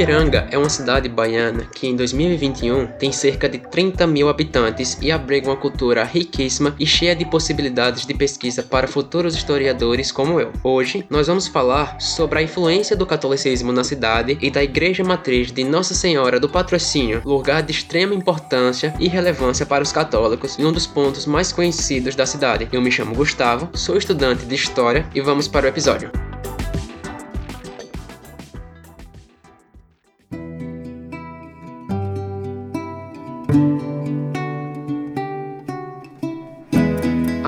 [0.00, 5.12] Paripiranga é uma cidade baiana que em 2021 tem cerca de 30 mil habitantes e
[5.12, 10.52] abriga uma cultura riquíssima e cheia de possibilidades de pesquisa para futuros historiadores como eu.
[10.64, 15.52] Hoje nós vamos falar sobre a influência do catolicismo na cidade e da igreja matriz
[15.52, 20.64] de Nossa Senhora do Patrocínio, lugar de extrema importância e relevância para os católicos e
[20.64, 22.66] um dos pontos mais conhecidos da cidade.
[22.72, 26.29] Eu me chamo Gustavo, sou estudante de História e vamos para o episódio.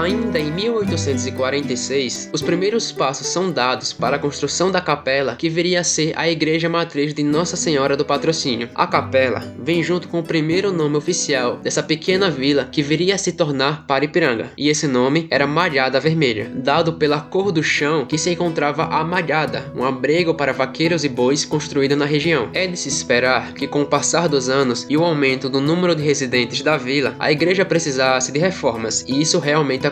[0.03, 5.79] Ainda em 1846, os primeiros passos são dados para a construção da capela que viria
[5.79, 8.69] a ser a igreja matriz de Nossa Senhora do Patrocínio.
[8.75, 13.19] A capela vem junto com o primeiro nome oficial dessa pequena vila que viria a
[13.19, 18.19] se tornar Paripiranga, e esse nome era Malhada Vermelha, dado pela cor do chão que
[18.19, 22.51] se encontrava a malhada, um abrigo para vaqueiros e bois construído na região.
[22.53, 25.95] É de se esperar que com o passar dos anos e o aumento do número
[25.95, 29.92] de residentes da vila, a igreja precisasse de reformas, e isso realmente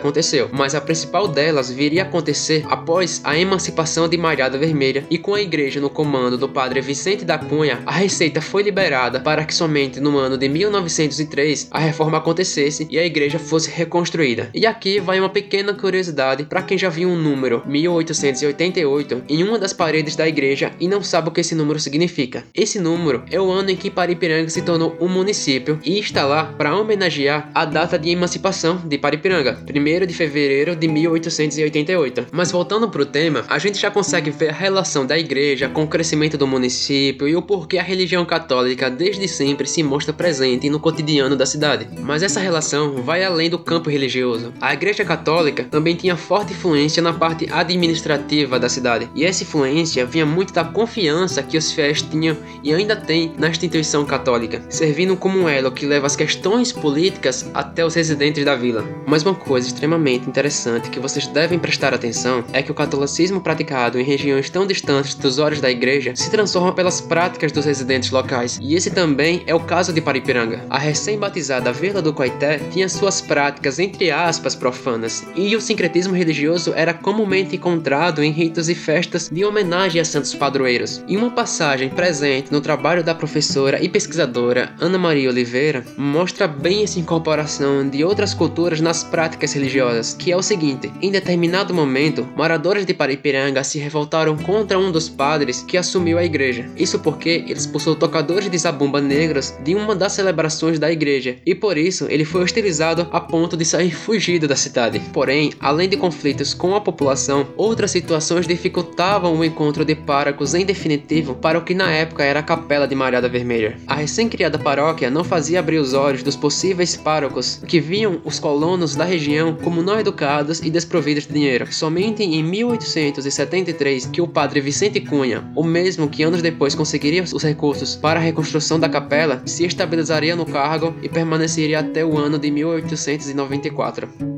[0.51, 5.33] mas a principal delas viria a acontecer após a emancipação de Malhada Vermelha e com
[5.33, 9.53] a igreja no comando do padre Vicente da Cunha, a receita foi liberada para que
[9.53, 14.49] somente no ano de 1903 a reforma acontecesse e a igreja fosse reconstruída.
[14.53, 19.59] E aqui vai uma pequena curiosidade para quem já viu um número 1888 em uma
[19.59, 22.43] das paredes da igreja e não sabe o que esse número significa.
[22.55, 26.45] Esse número é o ano em que Paripiranga se tornou um município e está lá
[26.45, 32.27] para homenagear a data de emancipação de Paripiranga, 1 de fevereiro de 1888.
[32.31, 35.83] Mas voltando para o tema, a gente já consegue ver a relação da igreja com
[35.83, 40.69] o crescimento do município e o porquê a religião católica desde sempre se mostra presente
[40.69, 41.87] no cotidiano da cidade.
[41.99, 44.53] Mas essa relação vai além do campo religioso.
[44.61, 50.05] A igreja católica também tinha forte influência na parte administrativa da cidade, e essa influência
[50.05, 55.17] vinha muito da confiança que os fiéis tinham e ainda têm na instituição católica, servindo
[55.17, 58.85] como um elo que leva as questões políticas até os residentes da vila.
[59.05, 63.99] Mas uma coisa extremamente interessante que vocês devem prestar atenção é que o catolicismo praticado
[63.99, 68.59] em regiões tão distantes dos olhos da igreja se transforma pelas práticas dos residentes locais,
[68.61, 70.63] e esse também é o caso de Paripiranga.
[70.69, 76.73] A recém-batizada Vila do Coité tinha suas práticas entre aspas profanas, e o sincretismo religioso
[76.75, 81.03] era comumente encontrado em ritos e festas de homenagem a santos padroeiros.
[81.07, 86.83] Em uma passagem presente no trabalho da professora e pesquisadora Ana Maria Oliveira, mostra bem
[86.83, 89.70] essa incorporação de outras culturas nas práticas religiosas,
[90.17, 95.07] que é o seguinte: em determinado momento, moradores de Paripiranga se revoltaram contra um dos
[95.07, 96.69] padres que assumiu a igreja.
[96.75, 101.55] Isso porque ele expulsou tocadores de zabumba negros de uma das celebrações da igreja, e
[101.55, 105.01] por isso ele foi hostilizado a ponto de sair fugido da cidade.
[105.13, 110.65] Porém, além de conflitos com a população, outras situações dificultavam o encontro de párocos em
[110.65, 113.77] definitivo para o que na época era a Capela de Malhada Vermelha.
[113.87, 118.95] A recém-criada paróquia não fazia abrir os olhos dos possíveis párocos que viam os colonos
[118.95, 121.71] da região como não educados e desprovidos de dinheiro.
[121.71, 127.43] Somente em 1873 que o padre Vicente Cunha, o mesmo que anos depois conseguiria os
[127.43, 132.37] recursos para a reconstrução da capela, se estabilizaria no cargo e permaneceria até o ano
[132.39, 134.30] de 1894.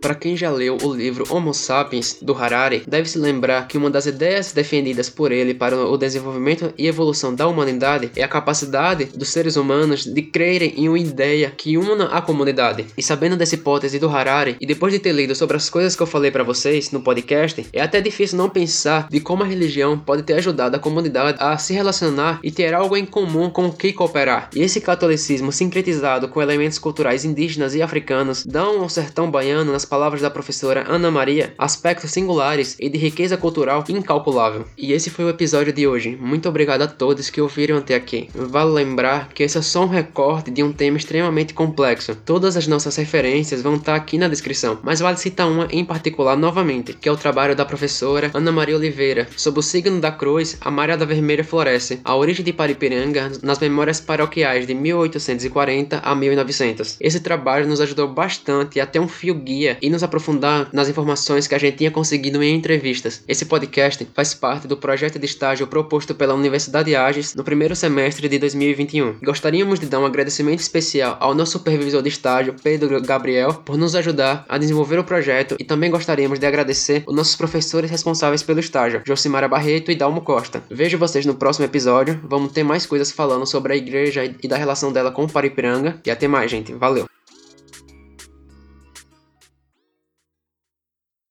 [0.00, 3.90] Para quem já leu o livro Homo Sapiens do Harari, deve se lembrar que uma
[3.90, 9.04] das ideias defendidas por ele para o desenvolvimento e evolução da humanidade é a capacidade
[9.04, 12.86] dos seres humanos de crerem em uma ideia que una a comunidade.
[12.96, 16.02] E sabendo dessa hipótese do Harari, e depois de ter lido sobre as coisas que
[16.02, 19.98] eu falei para vocês no podcast, é até difícil não pensar de como a religião
[19.98, 23.72] pode ter ajudado a comunidade a se relacionar e ter algo em comum com o
[23.72, 24.48] que cooperar.
[24.56, 29.89] E esse catolicismo sincretizado com elementos culturais indígenas e africanos dão ao sertão baiano nas
[29.90, 34.64] palavras da professora Ana Maria, aspectos singulares e de riqueza cultural incalculável.
[34.78, 36.16] E esse foi o episódio de hoje.
[36.20, 38.30] Muito obrigado a todos que ouviram até aqui.
[38.32, 42.14] Vale lembrar que esse é só um recorte de um tema extremamente complexo.
[42.14, 46.36] Todas as nossas referências vão estar aqui na descrição, mas vale citar uma em particular
[46.36, 50.56] novamente, que é o trabalho da professora Ana Maria Oliveira, sob o signo da cruz,
[50.60, 56.96] a Mariada Vermelha floresce, a origem de Paripiranga nas memórias paroquiais de 1840 a 1900.
[57.00, 61.46] Esse trabalho nos ajudou bastante a ter um fio guia e nos aprofundar nas informações
[61.46, 63.22] que a gente tinha conseguido em entrevistas.
[63.26, 68.28] Esse podcast faz parte do projeto de estágio proposto pela Universidade Agis no primeiro semestre
[68.28, 69.16] de 2021.
[69.22, 73.94] Gostaríamos de dar um agradecimento especial ao nosso supervisor de estágio, Pedro Gabriel, por nos
[73.94, 78.60] ajudar a desenvolver o projeto e também gostaríamos de agradecer os nossos professores responsáveis pelo
[78.60, 80.62] estágio, Josimara Barreto e Dalmo Costa.
[80.70, 84.56] Vejo vocês no próximo episódio, vamos ter mais coisas falando sobre a igreja e da
[84.56, 86.00] relação dela com o Paripiranga.
[86.04, 86.72] E até mais, gente.
[86.72, 87.19] Valeu!